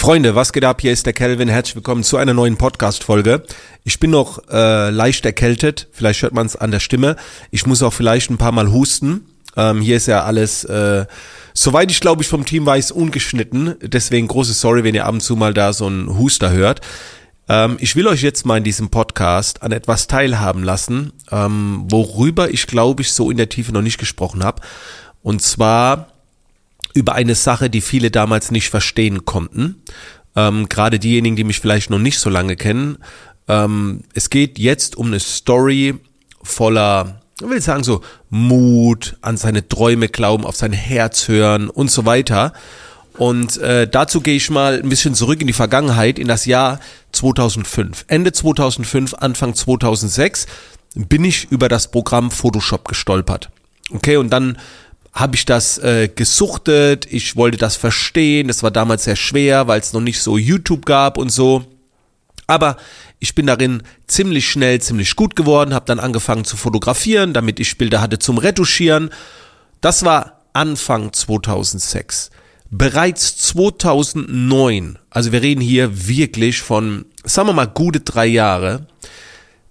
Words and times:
Freunde, 0.00 0.34
was 0.34 0.54
geht 0.54 0.64
ab? 0.64 0.80
Hier 0.80 0.94
ist 0.94 1.04
der 1.04 1.12
Kelvin. 1.12 1.50
Herzlich 1.50 1.76
willkommen 1.76 2.02
zu 2.02 2.16
einer 2.16 2.32
neuen 2.32 2.56
Podcast-Folge. 2.56 3.42
Ich 3.84 4.00
bin 4.00 4.10
noch 4.10 4.40
äh, 4.48 4.88
leicht 4.88 5.26
erkältet. 5.26 5.88
Vielleicht 5.92 6.22
hört 6.22 6.32
man 6.32 6.46
es 6.46 6.56
an 6.56 6.70
der 6.70 6.80
Stimme. 6.80 7.16
Ich 7.50 7.66
muss 7.66 7.82
auch 7.82 7.92
vielleicht 7.92 8.30
ein 8.30 8.38
paar 8.38 8.50
Mal 8.50 8.72
husten. 8.72 9.26
Ähm, 9.58 9.82
hier 9.82 9.98
ist 9.98 10.06
ja 10.06 10.24
alles, 10.24 10.64
äh, 10.64 11.04
soweit 11.52 11.90
ich 11.90 12.00
glaube 12.00 12.22
ich 12.22 12.28
vom 12.28 12.46
Team 12.46 12.64
weiß, 12.64 12.92
ungeschnitten. 12.92 13.74
Deswegen 13.82 14.26
große 14.26 14.54
Sorry, 14.54 14.84
wenn 14.84 14.94
ihr 14.94 15.04
ab 15.04 15.12
und 15.12 15.20
zu 15.20 15.36
mal 15.36 15.52
da 15.52 15.74
so 15.74 15.84
einen 15.84 16.16
Huster 16.16 16.50
hört. 16.50 16.80
Ähm, 17.50 17.76
ich 17.78 17.94
will 17.94 18.08
euch 18.08 18.22
jetzt 18.22 18.46
mal 18.46 18.56
in 18.56 18.64
diesem 18.64 18.88
Podcast 18.88 19.62
an 19.62 19.70
etwas 19.70 20.06
teilhaben 20.06 20.62
lassen, 20.62 21.12
ähm, 21.30 21.84
worüber 21.90 22.50
ich 22.50 22.66
glaube 22.66 23.02
ich 23.02 23.12
so 23.12 23.30
in 23.30 23.36
der 23.36 23.50
Tiefe 23.50 23.72
noch 23.72 23.82
nicht 23.82 23.98
gesprochen 23.98 24.44
habe. 24.44 24.62
Und 25.20 25.42
zwar 25.42 26.08
über 26.94 27.14
eine 27.14 27.34
Sache, 27.34 27.70
die 27.70 27.80
viele 27.80 28.10
damals 28.10 28.50
nicht 28.50 28.70
verstehen 28.70 29.24
konnten. 29.24 29.82
Ähm, 30.36 30.68
Gerade 30.68 30.98
diejenigen, 30.98 31.36
die 31.36 31.44
mich 31.44 31.60
vielleicht 31.60 31.90
noch 31.90 31.98
nicht 31.98 32.18
so 32.18 32.30
lange 32.30 32.56
kennen. 32.56 32.98
Ähm, 33.48 34.02
es 34.14 34.30
geht 34.30 34.58
jetzt 34.58 34.96
um 34.96 35.08
eine 35.08 35.20
Story 35.20 35.94
voller, 36.42 37.20
ich 37.40 37.48
will 37.48 37.60
sagen 37.60 37.84
so, 37.84 38.02
Mut, 38.28 39.16
an 39.22 39.36
seine 39.36 39.66
Träume 39.66 40.08
glauben, 40.08 40.44
auf 40.44 40.56
sein 40.56 40.72
Herz 40.72 41.28
hören 41.28 41.68
und 41.68 41.90
so 41.90 42.06
weiter. 42.06 42.52
Und 43.18 43.58
äh, 43.58 43.88
dazu 43.88 44.20
gehe 44.20 44.36
ich 44.36 44.50
mal 44.50 44.80
ein 44.80 44.88
bisschen 44.88 45.14
zurück 45.14 45.40
in 45.40 45.46
die 45.46 45.52
Vergangenheit, 45.52 46.18
in 46.18 46.28
das 46.28 46.46
Jahr 46.46 46.80
2005. 47.12 48.04
Ende 48.08 48.32
2005, 48.32 49.14
Anfang 49.14 49.54
2006 49.54 50.46
bin 50.94 51.24
ich 51.24 51.50
über 51.50 51.68
das 51.68 51.90
Programm 51.90 52.30
Photoshop 52.30 52.88
gestolpert. 52.88 53.50
Okay, 53.90 54.16
und 54.16 54.30
dann 54.30 54.58
habe 55.12 55.34
ich 55.36 55.44
das 55.44 55.78
äh, 55.78 56.08
gesuchtet, 56.08 57.06
ich 57.10 57.36
wollte 57.36 57.58
das 57.58 57.76
verstehen, 57.76 58.48
das 58.48 58.62
war 58.62 58.70
damals 58.70 59.04
sehr 59.04 59.16
schwer, 59.16 59.66
weil 59.66 59.80
es 59.80 59.92
noch 59.92 60.00
nicht 60.00 60.20
so 60.20 60.38
YouTube 60.38 60.86
gab 60.86 61.18
und 61.18 61.30
so. 61.30 61.64
Aber 62.46 62.76
ich 63.18 63.34
bin 63.34 63.46
darin 63.46 63.82
ziemlich 64.06 64.48
schnell, 64.48 64.80
ziemlich 64.80 65.14
gut 65.14 65.36
geworden, 65.36 65.74
habe 65.74 65.86
dann 65.86 66.00
angefangen 66.00 66.44
zu 66.44 66.56
fotografieren, 66.56 67.32
damit 67.32 67.60
ich 67.60 67.78
Bilder 67.78 68.00
hatte 68.00 68.18
zum 68.18 68.38
Retuschieren. 68.38 69.10
Das 69.80 70.04
war 70.04 70.40
Anfang 70.52 71.12
2006. 71.12 72.30
Bereits 72.70 73.36
2009, 73.36 74.98
also 75.10 75.32
wir 75.32 75.42
reden 75.42 75.60
hier 75.60 76.08
wirklich 76.08 76.60
von, 76.60 77.04
sagen 77.24 77.48
wir 77.48 77.52
mal, 77.52 77.66
gute 77.66 78.00
drei 78.00 78.26
Jahre, 78.26 78.86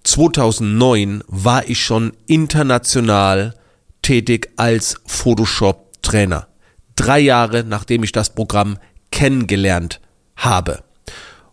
2009 0.04 1.22
war 1.26 1.68
ich 1.68 1.80
schon 1.82 2.12
international 2.26 3.54
tätig 4.02 4.50
als 4.56 4.96
Photoshop-Trainer. 5.06 6.48
Drei 6.96 7.20
Jahre 7.20 7.64
nachdem 7.64 8.02
ich 8.02 8.12
das 8.12 8.34
Programm 8.34 8.78
kennengelernt 9.10 10.00
habe. 10.36 10.82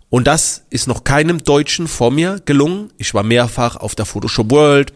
Und 0.10 0.26
das 0.28 0.64
ist 0.70 0.88
noch 0.88 1.04
keinem 1.04 1.44
Deutschen 1.44 1.88
vor 1.88 2.12
mir 2.12 2.42
gelungen. 2.46 2.92
Ich 2.98 3.14
war 3.14 3.24
mehrfach 3.24 3.76
auf 3.76 3.96
der 3.96 4.06
Photoshop 4.06 4.52
World. 4.52 4.94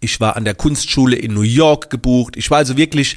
Ich 0.00 0.20
war 0.20 0.36
an 0.36 0.44
der 0.44 0.54
Kunstschule 0.54 1.16
in 1.16 1.34
New 1.34 1.42
York 1.42 1.88
gebucht. 1.90 2.36
Ich 2.36 2.50
war 2.50 2.58
also 2.58 2.76
wirklich 2.76 3.16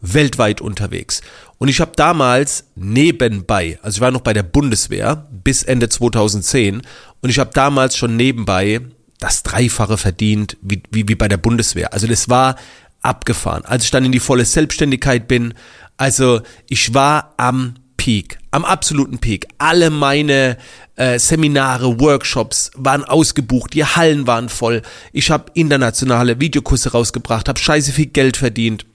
weltweit 0.00 0.60
unterwegs. 0.60 1.22
Und 1.58 1.68
ich 1.68 1.80
habe 1.80 1.92
damals 1.94 2.64
nebenbei, 2.74 3.78
also 3.82 3.98
ich 3.98 4.00
war 4.00 4.10
noch 4.10 4.22
bei 4.22 4.32
der 4.32 4.42
Bundeswehr 4.42 5.28
bis 5.30 5.62
Ende 5.62 5.88
2010 5.88 6.82
und 7.20 7.30
ich 7.30 7.38
habe 7.38 7.50
damals 7.52 7.96
schon 7.96 8.16
nebenbei 8.16 8.80
das 9.18 9.42
Dreifache 9.42 9.98
verdient 9.98 10.56
wie, 10.62 10.82
wie, 10.90 11.06
wie 11.06 11.14
bei 11.14 11.28
der 11.28 11.36
Bundeswehr. 11.36 11.92
Also 11.92 12.06
das 12.06 12.30
war 12.30 12.56
abgefahren. 13.02 13.64
Als 13.64 13.84
ich 13.84 13.90
dann 13.90 14.04
in 14.04 14.12
die 14.12 14.20
volle 14.20 14.44
Selbstständigkeit 14.44 15.28
bin, 15.28 15.54
also 15.96 16.40
ich 16.68 16.94
war 16.94 17.34
am 17.36 17.74
Peak, 17.96 18.38
am 18.50 18.64
absoluten 18.64 19.18
Peak. 19.18 19.46
Alle 19.58 19.90
meine 19.90 20.56
äh, 20.96 21.18
Seminare, 21.18 22.00
Workshops 22.00 22.70
waren 22.74 23.04
ausgebucht, 23.04 23.74
die 23.74 23.84
Hallen 23.84 24.26
waren 24.26 24.48
voll. 24.48 24.80
Ich 25.12 25.30
habe 25.30 25.52
internationale 25.52 26.40
Videokurse 26.40 26.92
rausgebracht, 26.92 27.48
habe 27.48 27.60
scheiße 27.60 27.92
viel 27.92 28.06
Geld 28.06 28.38
verdient, 28.38 28.86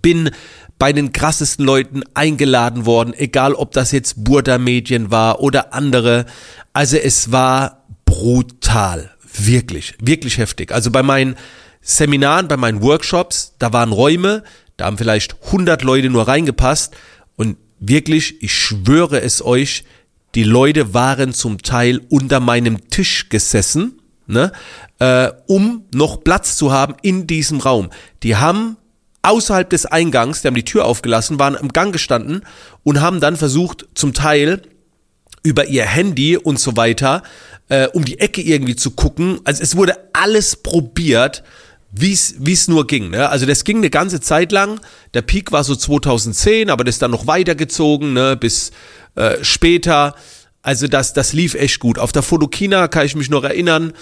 bin 0.00 0.30
bei 0.78 0.94
den 0.94 1.12
krassesten 1.12 1.64
Leuten 1.64 2.02
eingeladen 2.14 2.86
worden, 2.86 3.12
egal 3.14 3.54
ob 3.54 3.72
das 3.72 3.92
jetzt 3.92 4.24
Burda 4.24 4.56
Medien 4.58 5.10
war 5.10 5.40
oder 5.40 5.74
andere. 5.74 6.24
Also 6.72 6.96
es 6.96 7.32
war 7.32 7.84
brutal, 8.06 9.10
wirklich, 9.34 9.94
wirklich 10.00 10.38
heftig. 10.38 10.72
Also 10.72 10.90
bei 10.90 11.02
meinen 11.02 11.36
Seminaren, 11.82 12.48
bei 12.48 12.56
meinen 12.56 12.80
Workshops, 12.80 13.54
da 13.58 13.72
waren 13.72 13.92
Räume, 13.92 14.44
da 14.76 14.86
haben 14.86 14.98
vielleicht 14.98 15.36
100 15.46 15.82
Leute 15.82 16.08
nur 16.08 16.26
reingepasst 16.28 16.94
und 17.36 17.56
wirklich, 17.80 18.42
ich 18.42 18.54
schwöre 18.54 19.20
es 19.20 19.44
euch, 19.44 19.84
die 20.34 20.44
Leute 20.44 20.94
waren 20.94 21.34
zum 21.34 21.58
Teil 21.58 22.00
unter 22.08 22.40
meinem 22.40 22.88
Tisch 22.88 23.28
gesessen, 23.28 24.00
ne, 24.26 24.52
äh, 24.98 25.30
um 25.46 25.84
noch 25.92 26.24
Platz 26.24 26.56
zu 26.56 26.72
haben 26.72 26.94
in 27.02 27.26
diesem 27.26 27.60
Raum. 27.60 27.90
Die 28.22 28.36
haben 28.36 28.76
außerhalb 29.22 29.68
des 29.68 29.86
Eingangs, 29.86 30.40
die 30.40 30.48
haben 30.48 30.54
die 30.54 30.64
Tür 30.64 30.84
aufgelassen, 30.84 31.38
waren 31.38 31.54
im 31.54 31.68
Gang 31.68 31.92
gestanden 31.92 32.42
und 32.82 33.00
haben 33.00 33.20
dann 33.20 33.36
versucht, 33.36 33.86
zum 33.94 34.14
Teil 34.14 34.62
über 35.42 35.66
ihr 35.66 35.84
Handy 35.84 36.36
und 36.36 36.58
so 36.58 36.76
weiter, 36.76 37.22
äh, 37.68 37.88
um 37.88 38.04
die 38.04 38.20
Ecke 38.20 38.42
irgendwie 38.42 38.76
zu 38.76 38.92
gucken. 38.92 39.40
Also 39.44 39.62
es 39.62 39.76
wurde 39.76 39.96
alles 40.12 40.56
probiert, 40.56 41.42
wie 41.92 42.12
es 42.12 42.68
nur 42.68 42.86
ging. 42.86 43.10
Ne? 43.10 43.28
Also 43.28 43.44
das 43.46 43.64
ging 43.64 43.78
eine 43.78 43.90
ganze 43.90 44.20
Zeit 44.20 44.50
lang. 44.50 44.80
Der 45.14 45.22
Peak 45.22 45.52
war 45.52 45.62
so 45.62 45.76
2010, 45.76 46.70
aber 46.70 46.84
das 46.84 46.96
ist 46.96 47.02
dann 47.02 47.10
noch 47.10 47.26
weitergezogen 47.26 48.14
ne? 48.14 48.36
bis 48.36 48.72
äh, 49.14 49.42
später. 49.42 50.14
Also 50.62 50.86
das, 50.86 51.12
das 51.12 51.32
lief 51.34 51.54
echt 51.54 51.80
gut. 51.80 51.98
Auf 51.98 52.12
der 52.12 52.22
Fotokina 52.22 52.88
kann 52.88 53.04
ich 53.04 53.14
mich 53.14 53.28
noch 53.28 53.44
erinnern, 53.44 53.92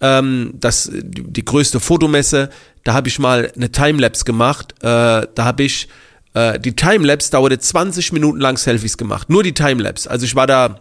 ähm, 0.00 0.54
das, 0.54 0.90
die, 0.92 1.22
die 1.22 1.44
größte 1.44 1.80
Fotomesse, 1.80 2.50
da 2.82 2.94
habe 2.94 3.08
ich 3.08 3.18
mal 3.18 3.52
eine 3.54 3.70
Timelapse 3.70 4.24
gemacht. 4.24 4.74
Äh, 4.80 5.26
da 5.34 5.44
habe 5.44 5.62
ich, 5.62 5.88
äh, 6.34 6.58
die 6.58 6.74
Timelapse 6.74 7.30
dauerte 7.30 7.58
20 7.58 8.12
Minuten 8.12 8.40
lang 8.40 8.56
Selfies 8.56 8.96
gemacht. 8.96 9.28
Nur 9.30 9.42
die 9.42 9.54
Timelapse. 9.54 10.10
Also 10.10 10.24
ich 10.24 10.34
war 10.34 10.46
da 10.46 10.80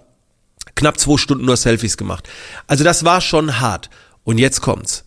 knapp 0.76 1.00
zwei 1.00 1.18
Stunden 1.18 1.46
nur 1.46 1.58
Selfies 1.58 1.98
gemacht. 1.98 2.28
Also 2.68 2.84
das 2.84 3.04
war 3.04 3.22
schon 3.22 3.60
hart. 3.60 3.90
Und 4.24 4.38
jetzt 4.38 4.62
kommt's. 4.62 5.04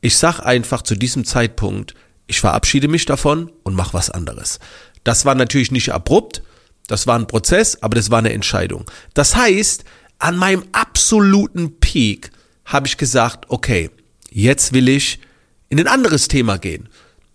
Ich 0.00 0.16
sag 0.16 0.40
einfach 0.40 0.82
zu 0.82 0.94
diesem 0.94 1.24
Zeitpunkt, 1.24 1.94
ich 2.26 2.40
verabschiede 2.40 2.88
mich 2.88 3.04
davon 3.06 3.50
und 3.64 3.74
mach 3.74 3.92
was 3.92 4.10
anderes. 4.10 4.58
Das 5.04 5.24
war 5.24 5.34
natürlich 5.34 5.72
nicht 5.72 5.92
abrupt, 5.92 6.42
das 6.86 7.06
war 7.06 7.18
ein 7.18 7.26
Prozess, 7.26 7.82
aber 7.82 7.94
das 7.94 8.10
war 8.10 8.18
eine 8.18 8.32
Entscheidung. 8.32 8.90
Das 9.14 9.36
heißt, 9.36 9.84
an 10.18 10.36
meinem 10.36 10.64
absoluten 10.72 11.78
Peak 11.80 12.30
habe 12.64 12.86
ich 12.86 12.96
gesagt, 12.96 13.46
okay, 13.48 13.90
jetzt 14.30 14.72
will 14.72 14.88
ich 14.88 15.20
in 15.68 15.80
ein 15.80 15.86
anderes 15.86 16.28
Thema 16.28 16.58
gehen. 16.58 16.88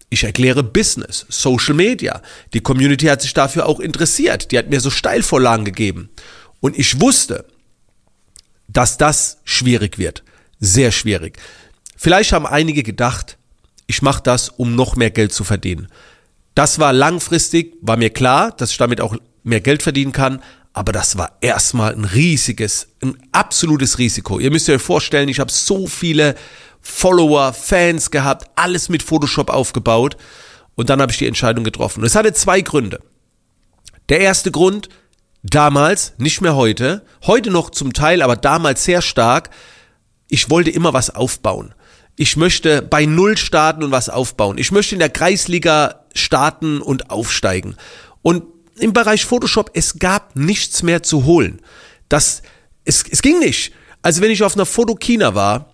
Ich 0.10 0.24
erkläre 0.24 0.64
Business, 0.64 1.26
Social 1.30 1.74
Media. 1.74 2.22
Die 2.54 2.62
Community 2.62 3.08
hat 3.08 3.22
sich 3.22 3.34
dafür 3.34 3.66
auch 3.66 3.80
interessiert. 3.80 4.52
Die 4.52 4.58
hat 4.58 4.70
mir 4.70 4.80
so 4.80 4.90
Steilvorlagen 4.90 5.66
gegeben. 5.66 6.10
Und 6.62 6.78
ich 6.78 7.02
wusste, 7.02 7.46
dass 8.68 8.98
das 8.98 9.40
schwierig 9.44 9.98
wird. 9.98 10.24
Sehr 10.60 10.92
schwierig. 10.92 11.38
Vielleicht 11.96 12.34
haben 12.34 12.46
einige 12.46 12.84
gedacht, 12.84 13.38
ich 13.88 14.02
mache 14.02 14.24
das, 14.24 14.50
um 14.50 14.76
noch 14.76 14.96
mehr 14.96 15.12
Geld 15.12 15.34
zu 15.34 15.44
verdienen. 15.44 15.88
Das 16.56 16.80
war 16.80 16.94
langfristig, 16.94 17.76
war 17.82 17.98
mir 17.98 18.10
klar, 18.10 18.52
dass 18.52 18.72
ich 18.72 18.78
damit 18.78 19.02
auch 19.02 19.16
mehr 19.44 19.62
Geld 19.62 19.84
verdienen 19.84 20.12
kann, 20.12 20.42
aber 20.74 20.92
das 20.92 21.18
war 21.18 21.38
erstmal 21.42 21.94
ein 21.94 22.06
riesiges, 22.06 22.88
ein 23.02 23.18
absolutes 23.32 23.98
Risiko. 23.98 24.40
Ihr 24.40 24.52
müsst 24.52 24.70
euch 24.70 24.82
vorstellen, 24.82 25.30
ich 25.30 25.40
habe 25.40 25.52
so 25.52 25.88
viele 25.88 26.36
Follower, 26.82 27.54
Fans 27.54 28.12
gehabt, 28.12 28.50
alles 28.56 28.90
mit 28.90 29.02
Photoshop 29.02 29.50
aufgebaut 29.50 30.18
und 30.76 30.90
dann 30.90 31.02
habe 31.02 31.12
ich 31.12 31.18
die 31.18 31.28
Entscheidung 31.28 31.64
getroffen. 31.64 32.04
Es 32.04 32.16
hatte 32.16 32.34
zwei 32.34 32.62
Gründe. 32.62 33.02
Der 34.10 34.20
erste 34.20 34.52
Grund, 34.52 34.90
damals, 35.44 36.14
nicht 36.18 36.42
mehr 36.42 36.56
heute, 36.56 37.04
heute 37.24 37.52
noch 37.52 37.70
zum 37.70 37.94
Teil, 37.94 38.22
aber 38.22 38.36
damals 38.36 38.84
sehr 38.84 39.02
stark, 39.02 39.50
ich 40.28 40.50
wollte 40.50 40.72
immer 40.72 40.94
was 40.94 41.10
aufbauen. 41.10 41.74
Ich 42.16 42.38
möchte 42.38 42.82
bei 42.82 43.06
Null 43.06 43.38
starten 43.38 43.84
und 43.84 43.92
was 43.92 44.10
aufbauen. 44.10 44.58
Ich 44.58 44.72
möchte 44.72 44.96
in 44.96 45.00
der 45.00 45.10
Kreisliga 45.10 46.06
starten 46.14 46.82
und 46.82 47.10
aufsteigen. 47.10 47.76
Und 48.22 48.44
im 48.80 48.94
Bereich 48.94 49.26
Photoshop, 49.26 49.72
es 49.74 50.00
gab 50.00 50.36
nichts 50.36 50.84
mehr 50.84 51.04
zu 51.04 51.26
holen. 51.26 51.62
Das, 52.10 52.42
es, 52.86 53.04
es 53.10 53.22
ging 53.22 53.40
nicht. 53.40 53.74
Also 54.02 54.22
wenn 54.22 54.32
ich 54.32 54.44
auf 54.44 54.56
einer 54.56 54.66
Fotokina 54.66 55.36
war, 55.36 55.74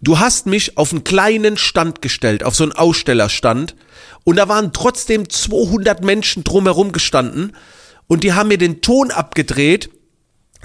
du 0.00 0.18
hast 0.18 0.46
mich 0.46 0.76
auf 0.78 0.92
einen 0.92 1.04
kleinen 1.04 1.56
Stand 1.56 2.02
gestellt, 2.02 2.42
auf 2.42 2.54
so 2.54 2.64
einen 2.64 2.72
Ausstellerstand, 2.72 3.76
und 4.24 4.36
da 4.36 4.48
waren 4.48 4.72
trotzdem 4.72 5.28
200 5.28 6.02
Menschen 6.02 6.44
drumherum 6.44 6.92
gestanden, 6.92 7.56
und 8.06 8.24
die 8.24 8.32
haben 8.32 8.48
mir 8.48 8.58
den 8.58 8.80
Ton 8.80 9.10
abgedreht, 9.10 9.90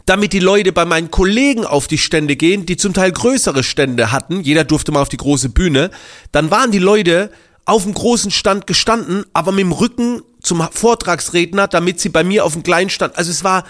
damit 0.05 0.33
die 0.33 0.39
Leute 0.39 0.71
bei 0.71 0.85
meinen 0.85 1.11
Kollegen 1.11 1.65
auf 1.65 1.87
die 1.87 1.97
Stände 1.97 2.35
gehen, 2.35 2.65
die 2.65 2.77
zum 2.77 2.93
Teil 2.93 3.11
größere 3.11 3.63
Stände 3.63 4.11
hatten, 4.11 4.41
jeder 4.41 4.63
durfte 4.63 4.91
mal 4.91 5.01
auf 5.01 5.09
die 5.09 5.17
große 5.17 5.49
Bühne, 5.49 5.91
dann 6.31 6.51
waren 6.51 6.71
die 6.71 6.79
Leute 6.79 7.31
auf 7.65 7.83
dem 7.83 7.93
großen 7.93 8.31
Stand 8.31 8.67
gestanden, 8.67 9.25
aber 9.33 9.51
mit 9.51 9.61
dem 9.61 9.71
Rücken 9.71 10.21
zum 10.41 10.67
Vortragsredner, 10.69 11.67
damit 11.67 11.99
sie 11.99 12.09
bei 12.09 12.23
mir 12.23 12.43
auf 12.43 12.53
dem 12.53 12.63
Kleinen 12.63 12.89
stand. 12.89 13.17
Also 13.17 13.31
es 13.31 13.43
war, 13.43 13.65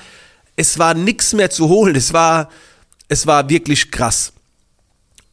es 0.55 0.79
war 0.79 0.95
nix 0.95 1.33
mehr 1.33 1.51
zu 1.51 1.69
holen. 1.69 1.95
Es 1.95 2.13
war, 2.13 2.49
es 3.07 3.27
war 3.27 3.49
wirklich 3.49 3.91
krass. 3.91 4.33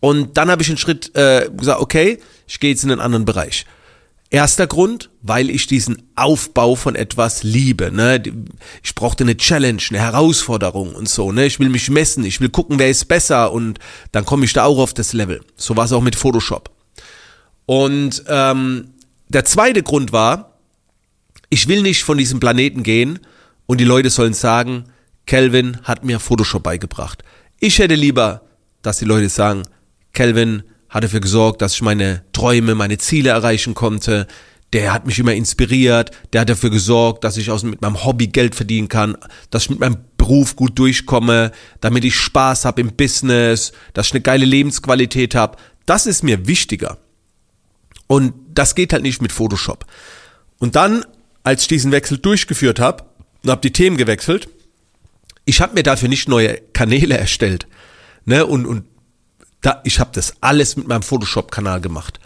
Und 0.01 0.37
dann 0.37 0.51
habe 0.51 0.63
ich 0.63 0.69
einen 0.69 0.79
Schritt 0.79 1.15
äh, 1.17 1.51
gesagt, 1.55 1.81
okay, 1.81 2.19
ich 2.47 2.61
gehe 2.61 2.71
jetzt 2.71 2.85
in 2.85 2.91
einen 2.91 3.01
anderen 3.01 3.25
Bereich. 3.25 3.65
Erster 4.33 4.69
Grund, 4.69 5.11
weil 5.23 5.51
ich 5.51 5.67
diesen 5.67 6.05
Aufbau 6.15 6.77
von 6.77 6.95
etwas 6.95 7.43
liebe. 7.43 7.91
Ne? 7.91 8.23
Ich 8.83 8.95
brauchte 8.95 9.25
eine 9.25 9.37
Challenge, 9.37 9.83
eine 9.91 9.99
Herausforderung 9.99 10.95
und 10.95 11.09
so. 11.09 11.33
Ne? 11.33 11.47
Ich 11.47 11.59
will 11.59 11.69
mich 11.69 11.91
messen, 11.91 12.25
ich 12.25 12.41
will 12.41 12.49
gucken, 12.49 12.79
wer 12.79 12.89
ist 12.89 13.07
besser 13.07 13.53
und 13.53 13.81
dann 14.13 14.25
komme 14.25 14.45
ich 14.45 14.53
da 14.53 14.65
auch 14.65 14.79
auf 14.79 14.95
das 14.95 15.13
Level. 15.13 15.41
So 15.57 15.77
war 15.77 15.85
es 15.85 15.93
auch 15.93 16.01
mit 16.01 16.15
Photoshop. 16.15 16.71
Und 17.67 18.23
ähm, 18.29 18.95
der 19.29 19.45
zweite 19.45 19.83
Grund 19.83 20.13
war, 20.13 20.59
ich 21.49 21.67
will 21.67 21.83
nicht 21.83 22.05
von 22.05 22.17
diesem 22.17 22.39
Planeten 22.39 22.85
gehen 22.85 23.19
und 23.67 23.79
die 23.79 23.85
Leute 23.85 24.11
sollen 24.11 24.35
sagen, 24.35 24.85
Kelvin 25.27 25.79
hat 25.83 26.05
mir 26.05 26.21
Photoshop 26.21 26.63
beigebracht. 26.63 27.25
Ich 27.59 27.81
hätte 27.81 27.97
lieber, 27.97 28.43
dass 28.83 28.99
die 28.99 29.05
Leute 29.05 29.29
sagen, 29.29 29.65
Kelvin 30.13 30.63
hat 30.91 31.05
dafür 31.05 31.21
gesorgt, 31.21 31.63
dass 31.63 31.75
ich 31.75 31.83
meine 31.83 32.23
Träume, 32.33 32.75
meine 32.75 32.99
Ziele 32.99 33.31
erreichen 33.31 33.75
konnte. 33.75 34.27
Der 34.73 34.93
hat 34.93 35.07
mich 35.07 35.19
immer 35.19 35.33
inspiriert. 35.33 36.11
Der 36.33 36.43
hat 36.43 36.51
dafür 36.51 36.71
gesorgt, 36.71 37.25
dass 37.25 37.37
ich 37.37 37.51
aus, 37.51 37.63
mit 37.63 37.81
meinem 37.81 38.05
Hobby 38.05 38.27
Geld 38.27 38.55
verdienen 38.55 38.89
kann, 38.89 39.17
dass 39.51 39.65
ich 39.65 39.71
mit 39.71 39.81
meinem 39.81 39.99
Beruf 40.19 40.57
gut 40.57 40.79
durchkomme, 40.79 41.53
damit 41.81 42.05
ich 42.05 42.17
Spaß 42.17 42.65
habe 42.65 42.81
im 42.81 42.95
Business, 42.95 43.73
dass 43.95 44.09
ich 44.09 44.15
eine 44.15 44.21
geile 44.21 44.45
Lebensqualität 44.45 45.35
habe. 45.35 45.57
Das 45.87 46.07
ist 46.07 46.23
mir 46.23 46.47
wichtiger. 46.47 46.99
Und 48.07 48.35
das 48.53 48.75
geht 48.75 48.93
halt 48.93 49.03
nicht 49.03 49.23
mit 49.23 49.33
Photoshop. 49.33 49.87
Und 50.59 50.75
dann, 50.77 51.05
als 51.45 51.63
ich 51.63 51.69
diesen 51.69 51.93
Wechsel 51.93 52.19
durchgeführt 52.19 52.81
habe 52.81 53.05
und 53.43 53.51
habe 53.51 53.61
die 53.61 53.73
Themen 53.73 53.97
gewechselt, 53.97 54.49
ich 55.45 55.61
habe 55.61 55.75
mir 55.75 55.85
dafür 55.85 56.09
nicht 56.09 56.29
neue 56.29 56.61
Kanäle 56.73 57.17
erstellt. 57.17 57.67
Ne, 58.25 58.45
und, 58.45 58.67
und 58.67 58.85
da, 59.63 59.81
ich 59.85 60.01
habe 60.01 60.11
das 60.13 60.35
alles 60.41 60.77
mit 60.77 60.89
meinem 60.89 61.03
Photoshop-Kanal 61.03 61.81
gemacht. 61.81 62.21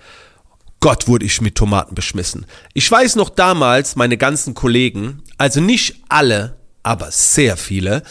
Gott 0.81 1.09
wurde 1.09 1.25
ich 1.25 1.41
mit 1.41 1.55
Tomaten 1.55 1.95
beschmissen. 1.95 2.47
Ich 2.75 2.91
weiß 2.91 3.17
noch 3.17 3.31
damals, 3.31 3.97
meine 3.97 4.19
ganzen 4.19 4.55
Kollegen, 4.55 5.23
also 5.39 5.61
nicht 5.61 6.03
alle, 6.09 6.57
aber 6.83 7.11
sehr 7.11 7.57
viele, 7.57 8.03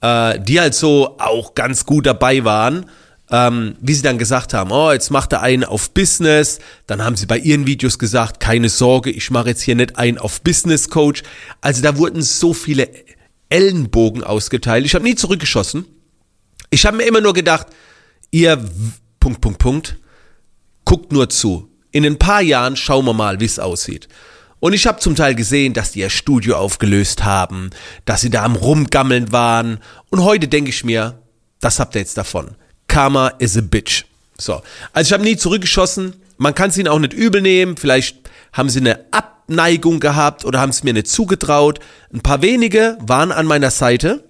äh, 0.00 0.40
die 0.40 0.60
halt 0.60 0.74
so 0.74 1.16
auch 1.18 1.54
ganz 1.54 1.86
gut 1.86 2.06
dabei 2.06 2.44
waren, 2.44 2.86
ähm, 3.30 3.76
wie 3.80 3.94
sie 3.94 4.02
dann 4.02 4.18
gesagt 4.18 4.54
haben, 4.54 4.72
oh, 4.72 4.90
jetzt 4.90 5.10
macht 5.10 5.32
er 5.32 5.42
einen 5.42 5.64
auf 5.64 5.90
Business, 5.90 6.58
dann 6.86 7.04
haben 7.04 7.16
sie 7.16 7.26
bei 7.26 7.38
ihren 7.38 7.66
Videos 7.66 7.98
gesagt, 7.98 8.40
keine 8.40 8.68
Sorge, 8.68 9.10
ich 9.10 9.30
mache 9.30 9.50
jetzt 9.50 9.62
hier 9.62 9.76
nicht 9.76 9.96
einen 9.96 10.18
auf 10.18 10.42
Business 10.42 10.88
Coach. 10.88 11.22
Also 11.60 11.82
da 11.82 11.98
wurden 11.98 12.22
so 12.22 12.54
viele 12.54 12.88
Ellenbogen 13.48 14.24
ausgeteilt. 14.24 14.86
Ich 14.86 14.94
habe 14.94 15.04
nie 15.04 15.14
zurückgeschossen. 15.14 15.84
Ich 16.70 16.84
habe 16.86 16.96
mir 16.96 17.04
immer 17.04 17.20
nur 17.20 17.34
gedacht, 17.34 17.68
ihr 18.30 18.62
Punkt, 19.20 19.40
Punkt, 19.40 19.58
Punkt, 19.58 19.96
guckt 20.84 21.12
nur 21.12 21.28
zu. 21.28 21.70
In 21.90 22.04
ein 22.04 22.18
paar 22.18 22.42
Jahren 22.42 22.76
schauen 22.76 23.04
wir 23.06 23.14
mal, 23.14 23.40
wie 23.40 23.44
es 23.44 23.58
aussieht. 23.58 24.08
Und 24.60 24.72
ich 24.72 24.86
habe 24.86 24.98
zum 24.98 25.14
Teil 25.14 25.34
gesehen, 25.34 25.72
dass 25.72 25.92
die 25.92 26.00
ihr 26.00 26.10
Studio 26.10 26.56
aufgelöst 26.56 27.24
haben, 27.24 27.70
dass 28.04 28.22
sie 28.22 28.30
da 28.30 28.44
am 28.44 28.56
Rumgammeln 28.56 29.30
waren. 29.32 29.78
Und 30.10 30.24
heute 30.24 30.48
denke 30.48 30.70
ich 30.70 30.84
mir, 30.84 31.22
das 31.60 31.78
habt 31.78 31.94
ihr 31.94 32.00
jetzt 32.00 32.18
davon. 32.18 32.56
Karma 32.88 33.28
is 33.38 33.56
a 33.56 33.60
bitch. 33.60 34.04
So. 34.36 34.62
Also 34.92 35.08
ich 35.08 35.12
habe 35.12 35.24
nie 35.24 35.36
zurückgeschossen. 35.36 36.16
Man 36.36 36.54
kann 36.54 36.70
es 36.70 36.78
ihnen 36.78 36.88
auch 36.88 36.98
nicht 36.98 37.12
übel 37.12 37.40
nehmen. 37.40 37.76
Vielleicht 37.76 38.16
haben 38.52 38.68
sie 38.68 38.80
eine 38.80 39.04
Abneigung 39.12 40.00
gehabt 40.00 40.44
oder 40.44 40.60
haben 40.60 40.70
es 40.70 40.82
mir 40.82 40.92
nicht 40.92 41.08
zugetraut. 41.08 41.78
Ein 42.12 42.20
paar 42.20 42.42
wenige 42.42 42.98
waren 43.00 43.32
an 43.32 43.46
meiner 43.46 43.70
Seite 43.70 44.27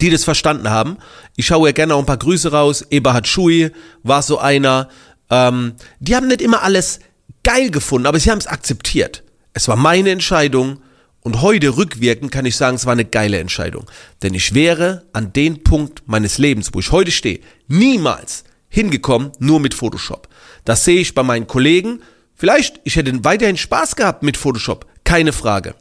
die 0.00 0.10
das 0.10 0.24
verstanden 0.24 0.70
haben. 0.70 0.98
Ich 1.36 1.46
schaue 1.46 1.68
ja 1.68 1.72
gerne 1.72 1.94
auch 1.94 1.98
ein 1.98 2.06
paar 2.06 2.16
Grüße 2.16 2.52
raus. 2.52 2.84
Eberhard 2.90 3.26
Schui 3.26 3.70
war 4.02 4.22
so 4.22 4.38
einer. 4.38 4.88
Ähm, 5.30 5.74
die 6.00 6.16
haben 6.16 6.28
nicht 6.28 6.42
immer 6.42 6.62
alles 6.62 7.00
geil 7.42 7.70
gefunden, 7.70 8.06
aber 8.06 8.18
sie 8.18 8.30
haben 8.30 8.38
es 8.38 8.46
akzeptiert. 8.46 9.22
Es 9.54 9.68
war 9.68 9.76
meine 9.76 10.10
Entscheidung 10.10 10.78
und 11.20 11.40
heute 11.40 11.76
rückwirkend 11.76 12.32
kann 12.32 12.46
ich 12.46 12.56
sagen, 12.56 12.76
es 12.76 12.86
war 12.86 12.92
eine 12.92 13.04
geile 13.04 13.38
Entscheidung. 13.38 13.90
Denn 14.22 14.34
ich 14.34 14.54
wäre 14.54 15.04
an 15.12 15.32
den 15.32 15.62
Punkt 15.62 16.02
meines 16.06 16.38
Lebens, 16.38 16.70
wo 16.72 16.80
ich 16.80 16.90
heute 16.90 17.10
stehe, 17.10 17.40
niemals 17.68 18.44
hingekommen, 18.68 19.30
nur 19.38 19.60
mit 19.60 19.74
Photoshop. 19.74 20.28
Das 20.64 20.84
sehe 20.84 21.00
ich 21.00 21.14
bei 21.14 21.22
meinen 21.22 21.46
Kollegen. 21.46 22.00
Vielleicht, 22.34 22.80
ich 22.84 22.96
hätte 22.96 23.24
weiterhin 23.24 23.56
Spaß 23.56 23.94
gehabt 23.94 24.22
mit 24.22 24.36
Photoshop, 24.36 24.86
keine 25.04 25.32
Frage. 25.32 25.74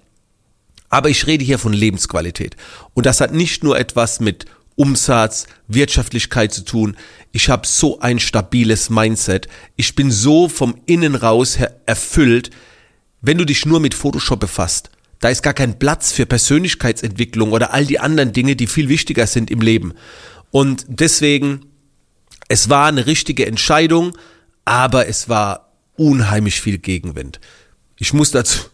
Aber 0.91 1.09
ich 1.09 1.25
rede 1.25 1.43
hier 1.43 1.57
von 1.57 1.73
Lebensqualität. 1.73 2.55
Und 2.93 3.07
das 3.07 3.21
hat 3.21 3.33
nicht 3.33 3.63
nur 3.63 3.79
etwas 3.79 4.19
mit 4.19 4.45
Umsatz, 4.75 5.47
Wirtschaftlichkeit 5.67 6.53
zu 6.53 6.63
tun. 6.63 6.97
Ich 7.31 7.49
habe 7.49 7.65
so 7.65 7.99
ein 7.99 8.19
stabiles 8.19 8.89
Mindset. 8.89 9.47
Ich 9.75 9.95
bin 9.95 10.11
so 10.11 10.49
vom 10.49 10.75
Innen 10.85 11.15
raus 11.15 11.57
erfüllt, 11.85 12.51
wenn 13.21 13.37
du 13.37 13.45
dich 13.45 13.65
nur 13.65 13.79
mit 13.79 13.93
Photoshop 13.93 14.39
befasst. 14.39 14.91
Da 15.19 15.29
ist 15.29 15.43
gar 15.43 15.53
kein 15.53 15.79
Platz 15.79 16.11
für 16.11 16.25
Persönlichkeitsentwicklung 16.25 17.51
oder 17.51 17.73
all 17.73 17.85
die 17.85 17.99
anderen 17.99 18.33
Dinge, 18.33 18.55
die 18.55 18.67
viel 18.67 18.89
wichtiger 18.89 19.27
sind 19.27 19.51
im 19.51 19.61
Leben. 19.61 19.93
Und 20.49 20.85
deswegen, 20.87 21.67
es 22.49 22.69
war 22.69 22.87
eine 22.87 23.05
richtige 23.05 23.45
Entscheidung, 23.45 24.17
aber 24.65 25.07
es 25.07 25.29
war 25.29 25.71
unheimlich 25.95 26.59
viel 26.59 26.79
Gegenwind. 26.79 27.39
Ich 27.97 28.13
muss 28.13 28.31
dazu, 28.31 28.70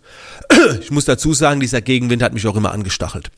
ich 0.82 0.92
muss 0.92 1.06
dazu 1.06 1.34
sagen, 1.34 1.60
dieser 1.60 1.82
Gegenwind 1.82 2.24
hat 2.24 2.34
mich 2.34 2.46
auch 2.48 2.56
immer 2.56 2.72
angestachelt. 2.72 3.30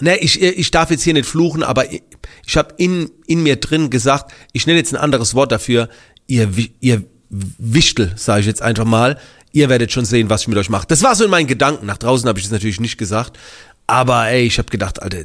Ne, 0.00 0.18
ich, 0.18 0.42
ich 0.42 0.70
darf 0.70 0.90
jetzt 0.90 1.04
hier 1.04 1.14
nicht 1.14 1.26
fluchen, 1.26 1.62
aber 1.62 1.90
ich, 1.90 2.02
ich 2.46 2.56
habe 2.56 2.74
in, 2.76 3.10
in 3.26 3.42
mir 3.42 3.56
drin 3.56 3.88
gesagt, 3.88 4.32
ich 4.52 4.66
nenne 4.66 4.78
jetzt 4.78 4.92
ein 4.92 5.00
anderes 5.00 5.34
Wort 5.34 5.52
dafür, 5.52 5.88
ihr, 6.26 6.50
ihr 6.80 7.02
Wichtel, 7.30 8.12
sage 8.16 8.40
ich 8.40 8.46
jetzt 8.46 8.62
einfach 8.62 8.84
mal, 8.84 9.18
ihr 9.52 9.70
werdet 9.70 9.92
schon 9.92 10.04
sehen, 10.04 10.28
was 10.28 10.42
ich 10.42 10.48
mit 10.48 10.58
euch 10.58 10.68
mache. 10.68 10.86
Das 10.86 11.02
war 11.02 11.14
so 11.16 11.24
in 11.24 11.30
meinen 11.30 11.46
Gedanken. 11.46 11.86
Nach 11.86 11.96
draußen 11.96 12.28
habe 12.28 12.38
ich 12.38 12.44
das 12.44 12.52
natürlich 12.52 12.78
nicht 12.78 12.98
gesagt. 12.98 13.38
Aber 13.86 14.28
ey, 14.28 14.44
ich 14.44 14.58
habe 14.58 14.68
gedacht, 14.68 15.02
Alter, 15.02 15.24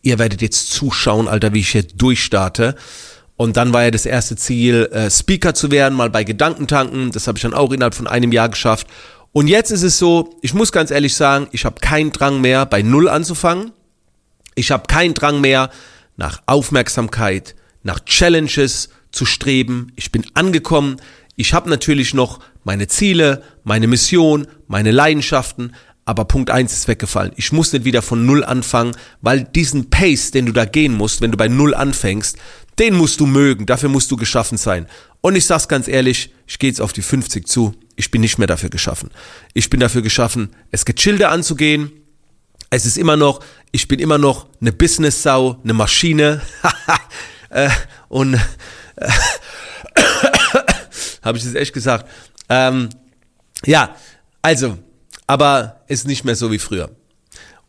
ihr 0.00 0.18
werdet 0.18 0.40
jetzt 0.40 0.72
zuschauen, 0.72 1.28
Alter, 1.28 1.52
wie 1.52 1.60
ich 1.60 1.70
hier 1.70 1.82
durchstarte. 1.82 2.74
Und 3.36 3.58
dann 3.58 3.74
war 3.74 3.84
ja 3.84 3.90
das 3.90 4.06
erste 4.06 4.36
Ziel, 4.36 4.88
äh, 4.92 5.10
Speaker 5.10 5.52
zu 5.52 5.70
werden, 5.70 5.94
mal 5.94 6.08
bei 6.08 6.24
Gedankentanken. 6.24 7.10
Das 7.10 7.26
habe 7.26 7.36
ich 7.36 7.42
dann 7.42 7.52
auch 7.52 7.70
innerhalb 7.70 7.94
von 7.94 8.06
einem 8.06 8.32
Jahr 8.32 8.48
geschafft. 8.48 8.86
Und 9.36 9.48
jetzt 9.48 9.70
ist 9.70 9.82
es 9.82 9.98
so, 9.98 10.34
ich 10.40 10.54
muss 10.54 10.72
ganz 10.72 10.90
ehrlich 10.90 11.14
sagen, 11.14 11.48
ich 11.52 11.66
habe 11.66 11.78
keinen 11.82 12.10
Drang 12.10 12.40
mehr, 12.40 12.64
bei 12.64 12.80
Null 12.80 13.06
anzufangen. 13.06 13.72
Ich 14.54 14.70
habe 14.70 14.86
keinen 14.86 15.12
Drang 15.12 15.42
mehr, 15.42 15.68
nach 16.16 16.40
Aufmerksamkeit, 16.46 17.54
nach 17.82 18.00
Challenges 18.06 18.88
zu 19.12 19.26
streben. 19.26 19.92
Ich 19.94 20.10
bin 20.10 20.24
angekommen. 20.32 20.96
Ich 21.34 21.52
habe 21.52 21.68
natürlich 21.68 22.14
noch 22.14 22.40
meine 22.64 22.86
Ziele, 22.86 23.42
meine 23.62 23.88
Mission, 23.88 24.46
meine 24.68 24.90
Leidenschaften, 24.90 25.74
aber 26.06 26.24
Punkt 26.24 26.48
eins 26.48 26.72
ist 26.72 26.88
weggefallen. 26.88 27.32
Ich 27.36 27.52
muss 27.52 27.74
nicht 27.74 27.84
wieder 27.84 28.00
von 28.00 28.24
Null 28.24 28.42
anfangen, 28.42 28.96
weil 29.20 29.44
diesen 29.44 29.90
Pace, 29.90 30.30
den 30.30 30.46
du 30.46 30.52
da 30.52 30.64
gehen 30.64 30.94
musst, 30.94 31.20
wenn 31.20 31.30
du 31.30 31.36
bei 31.36 31.48
Null 31.48 31.74
anfängst, 31.74 32.38
den 32.78 32.94
musst 32.94 33.20
du 33.20 33.26
mögen, 33.26 33.66
dafür 33.66 33.90
musst 33.90 34.10
du 34.10 34.16
geschaffen 34.16 34.56
sein. 34.56 34.86
Und 35.20 35.36
ich 35.36 35.44
sag's 35.44 35.68
ganz 35.68 35.88
ehrlich, 35.88 36.32
ich 36.46 36.58
gehe 36.58 36.70
jetzt 36.70 36.80
auf 36.80 36.94
die 36.94 37.02
50 37.02 37.46
zu 37.46 37.74
ich 37.96 38.10
bin 38.10 38.20
nicht 38.20 38.38
mehr 38.38 38.46
dafür 38.46 38.70
geschaffen. 38.70 39.10
Ich 39.54 39.70
bin 39.70 39.80
dafür 39.80 40.02
geschaffen, 40.02 40.50
es 40.70 40.84
gechillter 40.84 41.30
anzugehen. 41.30 41.90
Es 42.70 42.84
ist 42.84 42.98
immer 42.98 43.16
noch, 43.16 43.40
ich 43.72 43.88
bin 43.88 43.98
immer 43.98 44.18
noch 44.18 44.46
eine 44.60 44.72
Business-Sau, 44.72 45.60
eine 45.62 45.72
Maschine. 45.72 46.42
äh, 47.50 47.70
und 48.08 48.34
äh, 48.34 49.08
habe 51.22 51.38
ich 51.38 51.44
das 51.44 51.54
echt 51.54 51.72
gesagt. 51.72 52.08
Ähm, 52.48 52.90
ja, 53.64 53.96
also, 54.42 54.78
aber 55.26 55.80
ist 55.88 56.06
nicht 56.06 56.24
mehr 56.24 56.36
so 56.36 56.52
wie 56.52 56.58
früher. 56.58 56.90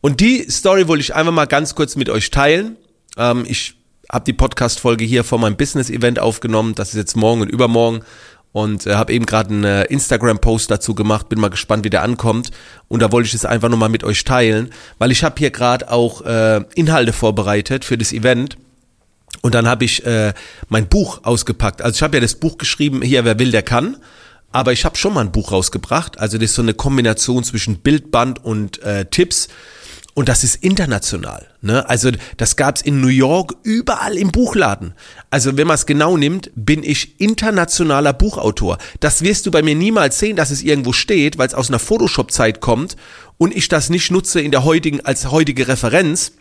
Und 0.02 0.20
die 0.20 0.50
Story 0.50 0.88
wollte 0.88 1.02
ich 1.02 1.16
einfach 1.16 1.34
mal 1.34 1.48
ganz 1.48 1.74
kurz 1.74 1.96
mit 1.96 2.10
euch 2.10 2.30
teilen. 2.30 2.78
Ähm, 3.18 3.46
ich 3.48 3.76
habe 4.12 4.26
die 4.26 4.34
Podcast-Folge 4.34 5.06
hier 5.06 5.24
vor 5.24 5.40
meinem 5.40 5.58
Business-Event 5.58 6.20
aufgenommen. 6.20 6.76
Das 6.76 6.90
ist 6.90 6.96
jetzt 6.96 7.16
morgen 7.16 7.42
und 7.42 7.50
übermorgen 7.50 8.04
und 8.58 8.88
äh, 8.88 8.96
habe 8.96 9.14
eben 9.14 9.28
gerade 9.28 9.50
einen 9.50 9.64
äh, 9.64 9.84
Instagram-Post 9.84 10.72
dazu 10.72 10.96
gemacht, 10.96 11.30
bin 11.30 11.40
mal 11.40 11.50
gespannt, 11.50 11.86
wie 11.86 11.92
der 11.92 12.02
ankommt 12.02 12.50
und 12.88 13.02
da 13.02 13.12
wollte 13.12 13.28
ich 13.28 13.36
es 13.36 13.46
einfach 13.46 13.70
nochmal 13.70 13.90
mit 13.90 14.04
euch 14.04 14.24
teilen, 14.24 14.72
weil 14.98 15.12
ich 15.12 15.24
habe 15.24 15.36
hier 15.38 15.52
gerade 15.52 15.92
auch 15.92 16.22
äh, 16.22 16.64
Inhalte 16.74 17.14
vorbereitet 17.14 17.86
für 17.86 18.00
das 18.00 18.12
Event 18.12 18.58
und 19.42 19.54
dann 19.54 19.68
habe 19.68 19.86
ich 19.86 20.04
äh, 20.06 20.34
mein 20.70 20.88
Buch 20.88 21.20
ausgepackt. 21.24 21.84
Also 21.84 21.98
ich 21.98 22.02
habe 22.02 22.18
ja 22.18 22.22
das 22.22 22.36
Buch 22.36 22.58
geschrieben, 22.58 23.02
hier, 23.04 23.26
wer 23.26 23.38
will, 23.38 23.52
der 23.52 23.62
kann. 23.62 23.98
Aber 24.52 24.72
ich 24.72 24.86
habe 24.86 24.96
schon 24.96 25.14
mal 25.14 25.22
ein 25.22 25.32
Buch 25.32 25.52
rausgebracht. 25.52 26.20
Also 26.20 26.38
das 26.38 26.46
ist 26.46 26.56
so 26.56 26.62
eine 26.62 26.74
Kombination 26.74 27.44
zwischen 27.44 27.78
Bildband 27.80 28.44
und 28.44 28.82
äh, 28.82 29.06
Tipps. 29.06 29.50
Und 30.18 30.30
das 30.30 30.44
ist 30.44 30.64
international. 30.64 31.46
Ne? 31.62 31.88
Also 31.88 32.10
das 32.38 32.56
gab's 32.56 32.82
in 32.82 33.02
New 33.02 33.08
York 33.08 33.54
überall 33.62 34.18
im 34.18 34.32
Buchladen. 34.32 34.96
Also 35.30 35.58
wenn 35.58 35.68
man 35.68 35.76
es 35.76 35.86
genau 35.86 36.18
nimmt, 36.18 36.50
bin 36.56 36.82
ich 36.82 37.22
internationaler 37.22 38.14
Buchautor. 38.14 38.80
Das 39.00 39.22
wirst 39.22 39.46
du 39.46 39.52
bei 39.52 39.62
mir 39.62 39.76
niemals 39.76 40.18
sehen, 40.18 40.36
dass 40.36 40.50
es 40.50 40.64
irgendwo 40.64 40.92
steht, 40.92 41.38
weil 41.38 41.46
es 41.46 41.54
aus 41.54 41.70
einer 41.70 41.78
Photoshop-Zeit 41.78 42.62
kommt 42.62 42.96
und 43.38 43.56
ich 43.56 43.68
das 43.68 43.92
nicht 43.92 44.10
nutze 44.10 44.42
in 44.42 44.50
der 44.50 44.64
heutigen 44.64 45.06
als 45.06 45.30
heutige 45.30 45.68
Referenz. 45.68 46.32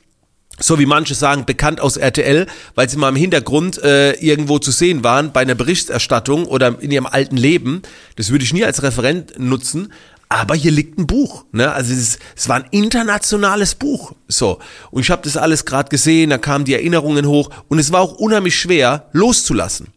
So 0.58 0.78
wie 0.78 0.86
manche 0.86 1.14
sagen, 1.14 1.44
bekannt 1.44 1.82
aus 1.82 1.98
RTL, 1.98 2.46
weil 2.76 2.88
sie 2.88 2.96
mal 2.96 3.10
im 3.10 3.16
Hintergrund 3.16 3.76
äh, 3.82 4.12
irgendwo 4.12 4.58
zu 4.58 4.70
sehen 4.70 5.04
waren 5.04 5.32
bei 5.32 5.42
einer 5.42 5.54
Berichterstattung 5.54 6.46
oder 6.46 6.80
in 6.80 6.92
ihrem 6.92 7.04
alten 7.04 7.36
Leben. 7.36 7.82
Das 8.16 8.30
würde 8.30 8.44
ich 8.44 8.54
nie 8.54 8.64
als 8.64 8.82
Referent 8.82 9.38
nutzen, 9.38 9.92
aber 10.28 10.54
hier 10.54 10.72
liegt 10.72 10.98
ein 10.98 11.06
Buch. 11.06 11.44
Ne? 11.52 11.72
Also 11.72 11.92
es, 11.92 12.00
ist, 12.00 12.18
es 12.34 12.48
war 12.48 12.56
ein 12.56 12.66
internationales 12.70 13.74
Buch. 13.74 14.12
So 14.28 14.58
und 14.90 15.02
ich 15.02 15.10
habe 15.10 15.22
das 15.22 15.36
alles 15.36 15.64
gerade 15.64 15.88
gesehen, 15.88 16.30
da 16.30 16.38
kamen 16.38 16.64
die 16.64 16.74
Erinnerungen 16.74 17.26
hoch 17.26 17.50
und 17.68 17.78
es 17.78 17.92
war 17.92 18.00
auch 18.00 18.14
unheimlich 18.14 18.58
schwer 18.58 19.08
loszulassen. 19.12 19.88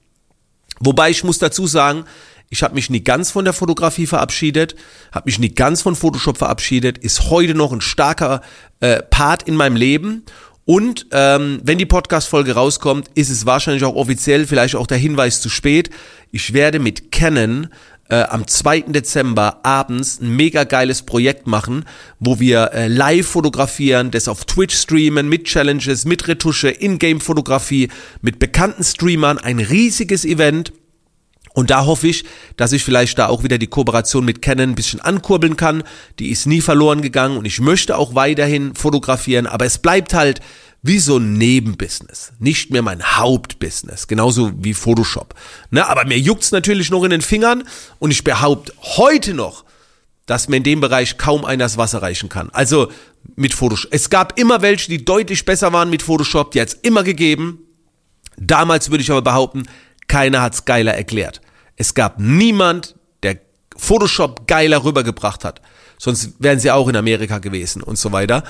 Wobei 0.79 1.09
ich 1.09 1.23
muss 1.23 1.39
dazu 1.39 1.67
sagen, 1.67 2.05
ich 2.49 2.63
habe 2.63 2.75
mich 2.75 2.89
nie 2.89 3.03
ganz 3.03 3.29
von 3.31 3.45
der 3.45 3.53
Fotografie 3.53 4.07
verabschiedet, 4.07 4.75
habe 5.11 5.27
mich 5.27 5.39
nie 5.39 5.53
ganz 5.53 5.81
von 5.81 5.95
Photoshop 5.95 6.37
verabschiedet, 6.37 6.97
ist 6.97 7.29
heute 7.29 7.53
noch 7.53 7.71
ein 7.71 7.81
starker 7.81 8.41
äh, 8.79 9.03
Part 9.03 9.43
in 9.43 9.55
meinem 9.55 9.75
Leben. 9.75 10.23
Und 10.65 11.07
ähm, 11.11 11.61
wenn 11.63 11.79
die 11.79 11.85
Podcast-Folge 11.85 12.53
rauskommt, 12.53 13.09
ist 13.15 13.29
es 13.29 13.45
wahrscheinlich 13.45 13.83
auch 13.83 13.95
offiziell, 13.95 14.45
vielleicht 14.45 14.75
auch 14.75 14.87
der 14.87 14.99
Hinweis 14.99 15.41
zu 15.41 15.49
spät. 15.49 15.89
Ich 16.31 16.53
werde 16.53 16.79
mit 16.79 17.11
Canon 17.11 17.69
äh, 18.09 18.23
am 18.23 18.47
2. 18.47 18.81
Dezember 18.87 19.59
abends 19.63 20.19
ein 20.19 20.35
mega 20.35 20.63
geiles 20.63 21.03
Projekt 21.03 21.47
machen, 21.47 21.85
wo 22.19 22.39
wir 22.39 22.71
äh, 22.73 22.87
live 22.87 23.27
fotografieren, 23.27 24.11
das 24.11 24.27
auf 24.27 24.45
Twitch 24.45 24.75
streamen, 24.75 25.29
mit 25.29 25.45
Challenges, 25.45 26.05
mit 26.05 26.27
Retusche, 26.27 26.69
In-Game-Fotografie, 26.69 27.89
mit 28.21 28.39
bekannten 28.39 28.83
Streamern, 28.83 29.37
ein 29.37 29.59
riesiges 29.59 30.25
Event. 30.25 30.73
Und 31.53 31.71
da 31.71 31.85
hoffe 31.85 32.07
ich, 32.07 32.25
dass 32.57 32.73
ich 32.73 32.83
vielleicht 32.83 33.17
da 33.17 33.27
auch 33.27 33.43
wieder 33.43 33.57
die 33.57 33.67
Kooperation 33.67 34.23
mit 34.23 34.41
Canon 34.41 34.69
ein 34.69 34.75
bisschen 34.75 35.01
ankurbeln 35.01 35.57
kann. 35.57 35.83
Die 36.19 36.29
ist 36.29 36.45
nie 36.45 36.61
verloren 36.61 37.01
gegangen 37.01 37.37
und 37.37 37.45
ich 37.45 37.59
möchte 37.59 37.97
auch 37.97 38.15
weiterhin 38.15 38.75
fotografieren, 38.75 39.47
aber 39.47 39.65
es 39.65 39.79
bleibt 39.79 40.13
halt 40.13 40.41
wie 40.81 40.99
so 40.99 41.17
ein 41.17 41.33
Nebenbusiness, 41.33 42.31
nicht 42.39 42.71
mehr 42.71 42.81
mein 42.81 43.03
Hauptbusiness, 43.03 44.07
genauso 44.07 44.51
wie 44.63 44.73
Photoshop. 44.73 45.35
Ne, 45.71 45.87
aber 45.87 46.05
mir 46.05 46.17
juckt's 46.17 46.51
natürlich 46.51 46.89
noch 46.89 47.03
in 47.03 47.09
den 47.09 47.21
Fingern 47.21 47.63
und 47.99 48.11
ich 48.11 48.23
behaupte 48.23 48.73
heute 48.81 49.33
noch, 49.33 49.65
dass 50.25 50.47
mir 50.47 50.57
in 50.57 50.63
dem 50.63 50.79
Bereich 50.79 51.17
kaum 51.17 51.43
einer 51.43 51.65
das 51.65 51.77
Wasser 51.77 52.01
reichen 52.01 52.29
kann. 52.29 52.49
Also 52.51 52.91
mit 53.35 53.53
Photoshop. 53.53 53.91
Es 53.91 54.09
gab 54.09 54.39
immer 54.39 54.61
welche, 54.61 54.89
die 54.89 55.03
deutlich 55.03 55.43
besser 55.43 55.73
waren 55.73 55.89
mit 55.89 56.01
Photoshop, 56.01 56.51
die 56.51 56.61
hat's 56.61 56.77
immer 56.81 57.03
gegeben. 57.03 57.59
Damals 58.37 58.89
würde 58.89 59.03
ich 59.03 59.11
aber 59.11 59.21
behaupten, 59.21 59.63
keiner 60.07 60.41
hat's 60.41 60.65
geiler 60.65 60.93
erklärt. 60.93 61.41
Es 61.75 61.93
gab 61.93 62.19
niemand, 62.19 62.95
der 63.23 63.39
Photoshop 63.75 64.47
geiler 64.47 64.83
rübergebracht 64.83 65.43
hat. 65.43 65.61
Sonst 65.97 66.33
wären 66.39 66.59
sie 66.59 66.71
auch 66.71 66.87
in 66.87 66.95
Amerika 66.95 67.39
gewesen 67.39 67.83
und 67.83 67.97
so 67.97 68.11
weiter. 68.11 68.43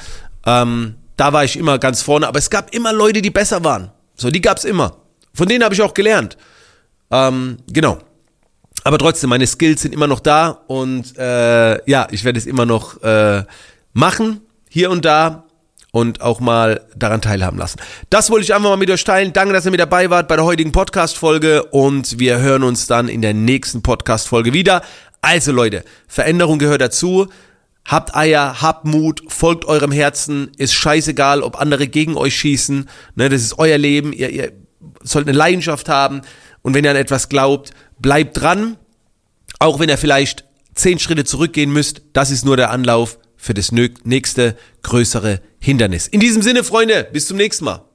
Ähm, 0.46 0.96
da 1.20 1.34
war 1.34 1.44
ich 1.44 1.58
immer 1.58 1.80
ganz 1.80 2.02
vorne, 2.02 2.28
aber 2.28 2.40
es 2.40 2.50
gab 2.50 2.74
immer 2.74 2.94
Leute, 2.94 3.22
die 3.22 3.30
besser 3.30 3.64
waren. 3.64 3.92
So, 4.16 4.32
die 4.32 4.42
gab's 4.42 4.64
immer. 4.64 4.98
Von 5.34 5.48
denen 5.48 5.64
habe 5.64 5.74
ich 5.74 5.82
auch 5.82 5.94
gelernt. 5.94 6.38
Ähm, 7.12 7.58
genau. 7.68 8.00
Aber 8.86 8.98
trotzdem, 8.98 9.30
meine 9.30 9.46
Skills 9.46 9.82
sind 9.82 9.94
immer 9.94 10.08
noch 10.08 10.22
da 10.22 10.50
und 10.68 11.18
äh, 11.18 11.90
ja, 11.90 12.08
ich 12.12 12.24
werde 12.24 12.40
es 12.40 12.46
immer 12.46 12.66
noch 12.66 13.04
äh, 13.04 13.44
machen, 13.92 14.42
hier 14.70 14.90
und 14.90 15.04
da 15.04 15.46
und 15.92 16.22
auch 16.22 16.40
mal 16.40 16.86
daran 16.96 17.22
teilhaben 17.22 17.58
lassen. 17.58 17.80
Das 18.10 18.30
wollte 18.30 18.46
ich 18.46 18.54
einfach 18.54 18.70
mal 18.70 18.78
mit 18.78 18.90
euch 18.90 19.04
teilen. 19.04 19.34
Danke, 19.34 19.54
dass 19.54 19.66
ihr 19.66 19.72
mit 19.72 19.80
dabei 19.82 20.10
wart 20.10 20.30
bei 20.30 20.38
der 20.38 20.46
heutigen 20.46 20.72
Podcast-Folge 20.72 21.64
und 21.64 22.20
wir 22.20 22.40
hören 22.40 22.64
uns 22.64 22.88
dann 22.88 23.10
in 23.10 23.22
der 23.22 23.34
nächsten 23.34 23.82
Podcast-Folge 23.82 24.54
wieder. 24.54 24.84
Also 25.22 25.52
Leute, 25.52 25.84
Veränderung 26.08 26.60
gehört 26.60 26.80
dazu. 26.80 27.28
Habt 27.90 28.16
Eier, 28.16 28.62
habt 28.62 28.86
Mut, 28.86 29.24
folgt 29.30 29.66
eurem 29.66 29.92
Herzen, 29.92 30.52
ist 30.58 30.76
scheißegal, 30.76 31.42
ob 31.42 31.60
andere 31.60 31.88
gegen 31.88 32.16
euch 32.16 32.38
schießen, 32.38 32.88
ne, 33.16 33.30
das 33.30 33.42
ist 33.42 33.58
euer 33.58 33.80
Leben, 33.80 34.14
ihr, 34.14 34.30
ihr 34.30 34.52
sollt 35.02 35.28
eine 35.28 35.36
Leidenschaft 35.36 35.90
haben. 35.90 36.22
Und 36.62 36.76
wenn 36.76 36.86
ihr 36.86 36.92
an 36.92 36.98
etwas 36.98 37.30
glaubt, 37.30 37.72
bleibt 37.98 38.40
dran, 38.40 38.78
auch 39.58 39.80
wenn 39.80 39.90
ihr 39.90 39.98
vielleicht 39.98 40.46
zehn 40.76 41.00
Schritte 41.00 41.26
zurückgehen 41.26 41.74
müsst, 41.74 42.04
das 42.14 42.30
ist 42.30 42.46
nur 42.46 42.58
der 42.58 42.70
Anlauf 42.70 43.18
für 43.36 43.56
das 43.56 43.72
nächste 43.72 44.56
größere 44.84 45.42
Hindernis. 45.60 46.08
In 46.08 46.20
diesem 46.20 46.44
Sinne, 46.44 46.64
Freunde, 46.64 47.08
bis 47.12 47.26
zum 47.26 47.38
nächsten 47.38 47.66
Mal. 47.66 47.89